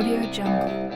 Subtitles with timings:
[0.00, 0.90] Audio Jungle.